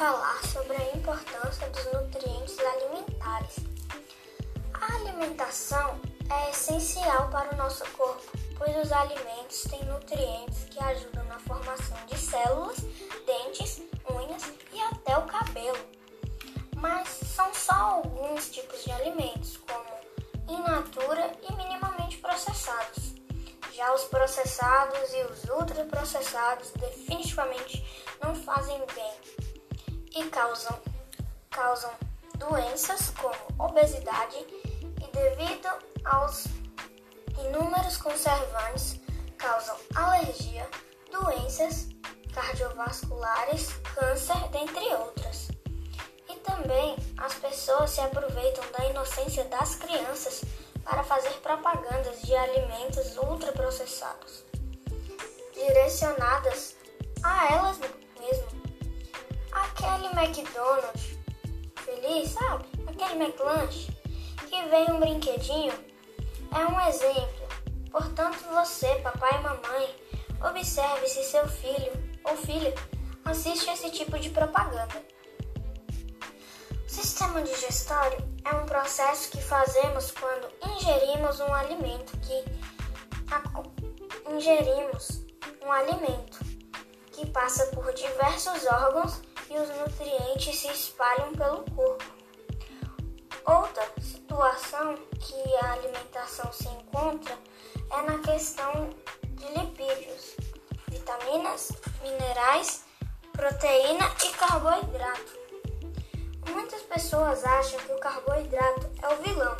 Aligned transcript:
falar 0.00 0.42
sobre 0.46 0.74
a 0.78 0.96
importância 0.96 1.68
dos 1.68 1.92
nutrientes 1.92 2.58
alimentares. 2.58 3.56
A 4.72 4.94
alimentação 4.94 6.00
é 6.30 6.48
essencial 6.48 7.28
para 7.28 7.52
o 7.52 7.58
nosso 7.58 7.84
corpo, 7.90 8.22
pois 8.56 8.74
os 8.78 8.90
alimentos 8.90 9.64
têm 9.64 9.84
nutrientes 9.84 10.64
que 10.70 10.82
ajudam 10.82 11.22
na 11.24 11.38
formação 11.40 11.98
de 12.06 12.16
células, 12.16 12.78
dentes, 13.26 13.82
unhas 14.10 14.42
e 14.72 14.80
até 14.80 15.18
o 15.18 15.26
cabelo. 15.26 15.84
Mas 16.76 17.06
são 17.06 17.52
só 17.52 17.74
alguns 17.74 18.48
tipos 18.48 18.82
de 18.82 18.92
alimentos, 18.92 19.58
como 19.58 19.84
in 20.48 20.62
natura 20.62 21.30
e 21.42 21.52
minimamente 21.56 22.16
processados. 22.16 23.16
Já 23.74 23.92
os 23.92 24.04
processados 24.04 25.12
e 25.12 25.24
os 25.24 25.44
ultraprocessados 25.50 26.70
definitivamente 26.70 27.84
não 28.22 28.34
fazem 28.34 28.78
bem 28.94 29.39
e 30.20 30.28
causam, 30.28 30.78
causam 31.50 31.90
doenças 32.36 33.10
como 33.10 33.34
obesidade 33.70 34.36
e 34.36 35.10
devido 35.12 35.68
aos 36.04 36.44
inúmeros 37.46 37.96
conservantes 37.96 39.00
causam 39.38 39.76
alergia, 39.94 40.68
doenças 41.10 41.88
cardiovasculares, 42.34 43.68
câncer, 43.94 44.48
dentre 44.50 44.84
outras. 44.94 45.48
E 46.28 46.36
também 46.40 46.96
as 47.16 47.34
pessoas 47.34 47.90
se 47.90 48.00
aproveitam 48.02 48.64
da 48.72 48.84
inocência 48.84 49.44
das 49.44 49.76
crianças 49.76 50.42
para 50.84 51.02
fazer 51.02 51.32
propagandas 51.40 52.20
de 52.22 52.34
alimentos 52.34 53.16
ultraprocessados, 53.16 54.44
direcionadas 55.54 56.76
a 57.22 57.52
elas 57.52 57.69
aquele 59.82 60.08
McDonald's 60.08 61.18
feliz, 61.84 62.30
sabe? 62.30 62.64
Aquele 62.86 63.24
McLanche 63.24 63.90
que 64.48 64.62
vem 64.68 64.92
um 64.92 65.00
brinquedinho 65.00 65.72
é 66.52 66.66
um 66.66 66.80
exemplo. 66.88 67.48
Portanto, 67.90 68.38
você, 68.52 68.94
papai 68.96 69.38
e 69.38 69.42
mamãe, 69.42 69.96
observe 70.48 71.06
se 71.08 71.24
seu 71.24 71.48
filho 71.48 71.92
ou 72.24 72.36
filha 72.36 72.74
assiste 73.24 73.70
esse 73.70 73.90
tipo 73.90 74.18
de 74.18 74.30
propaganda. 74.30 75.02
O 76.86 76.90
sistema 76.90 77.42
digestório 77.42 78.18
é 78.44 78.54
um 78.54 78.66
processo 78.66 79.30
que 79.30 79.40
fazemos 79.40 80.10
quando 80.10 80.48
ingerimos 80.76 81.40
um 81.40 81.54
alimento 81.54 82.12
que 82.18 82.60
ingerimos 84.32 85.24
um 85.64 85.70
alimento 85.70 86.38
que 87.12 87.26
passa 87.26 87.66
por 87.66 87.92
diversos 87.92 88.66
órgãos 88.66 89.20
e 89.50 89.58
os 89.58 89.68
nutrientes 89.68 90.56
se 90.56 90.68
espalham 90.68 91.32
pelo 91.32 91.64
corpo. 91.72 92.04
Outra 93.44 93.84
situação 94.00 94.94
que 95.18 95.56
a 95.56 95.72
alimentação 95.72 96.52
se 96.52 96.68
encontra 96.68 97.36
é 97.90 98.02
na 98.02 98.18
questão 98.20 98.90
de 99.24 99.46
lipídios, 99.58 100.36
vitaminas, 100.88 101.72
minerais, 102.02 102.84
proteína 103.32 104.06
e 104.24 104.30
carboidrato. 104.34 105.40
Muitas 106.50 106.82
pessoas 106.82 107.44
acham 107.44 107.80
que 107.80 107.92
o 107.92 107.98
carboidrato 107.98 108.88
é 109.02 109.08
o 109.08 109.16
vilão, 109.16 109.56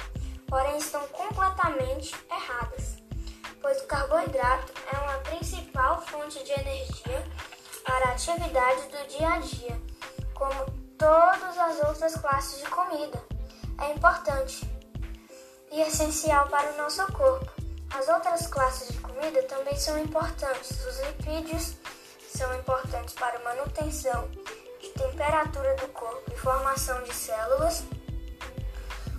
porém 0.47 0.77
estão 0.79 1.07
completamente 1.09 2.15
erradas, 2.31 2.97
pois 3.61 3.81
o 3.81 3.87
carboidrato 3.87 4.73
é 4.93 4.99
uma 4.99 5.19
principal 5.19 6.01
fonte 6.03 6.45
de 6.45 6.53
energia 6.53 7.25
para 7.91 8.11
atividades 8.11 8.85
do 8.85 9.09
dia 9.09 9.29
a 9.29 9.39
dia, 9.41 9.83
como 10.33 10.65
todas 10.97 11.59
as 11.59 11.81
outras 11.89 12.15
classes 12.15 12.61
de 12.61 12.71
comida. 12.71 13.21
É 13.81 13.93
importante 13.93 14.65
e 15.73 15.81
essencial 15.81 16.47
para 16.49 16.73
o 16.73 16.77
nosso 16.77 17.05
corpo. 17.13 17.51
As 17.93 18.09
outras 18.09 18.47
classes 18.47 18.93
de 18.93 18.99
comida 19.01 19.43
também 19.43 19.75
são 19.75 19.99
importantes. 19.99 20.71
Os 20.87 21.01
lipídios 21.01 21.75
são 22.33 22.55
importantes 22.55 23.13
para 23.15 23.37
a 23.39 23.43
manutenção 23.43 24.31
de 24.81 24.89
temperatura 24.91 25.75
do 25.75 25.89
corpo 25.89 26.33
e 26.33 26.37
formação 26.37 27.03
de 27.03 27.13
células. 27.13 27.83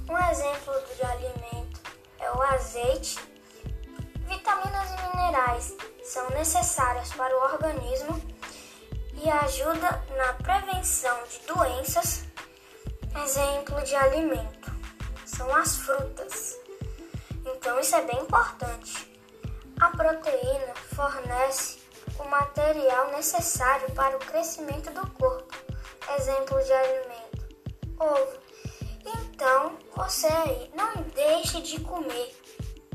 Um 0.10 0.18
exemplo 0.32 0.74
de 0.96 1.04
alimento 1.04 1.82
é 2.20 2.32
o 2.32 2.42
azeite. 2.42 3.20
Vitaminas 4.30 4.92
e 4.92 5.18
minerais 5.18 5.76
são 6.06 6.30
necessárias 6.30 7.12
para 7.12 7.36
o 7.36 7.54
organismo 7.54 8.31
e 9.22 9.30
ajuda 9.30 10.04
na 10.18 10.34
prevenção 10.34 11.18
de 11.26 11.40
doenças. 11.46 12.24
Exemplo 13.24 13.82
de 13.84 13.96
alimento 13.96 14.72
são 15.26 15.54
as 15.56 15.78
frutas. 15.78 16.58
Então 17.46 17.80
isso 17.80 17.96
é 17.96 18.02
bem 18.04 18.20
importante. 18.22 19.12
A 19.80 19.90
proteína 19.90 20.74
fornece 20.96 21.80
o 22.20 22.24
material 22.26 23.12
necessário 23.12 23.92
para 23.92 24.16
o 24.16 24.20
crescimento 24.20 24.92
do 24.92 25.08
corpo. 25.12 25.56
Exemplo 26.18 26.64
de 26.64 26.74
alimento: 26.74 27.56
ovo. 28.00 28.42
Então, 29.04 29.78
você 29.96 30.28
aí 30.28 30.72
não 30.76 31.02
deixe 31.16 31.62
de 31.62 31.80
comer 31.80 32.36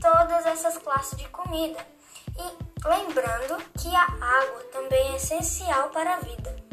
todas 0.01 0.47
essas 0.47 0.79
classes 0.79 1.19
de 1.19 1.29
comida. 1.29 1.85
E 2.39 2.66
Lembrando 2.85 3.63
que 3.79 3.95
a 3.95 4.05
água 4.05 4.63
também 4.73 5.13
é 5.13 5.17
essencial 5.17 5.89
para 5.91 6.15
a 6.15 6.21
vida. 6.21 6.66